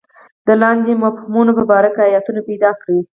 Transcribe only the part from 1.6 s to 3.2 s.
باره کې ایتونه پیدا کړئ.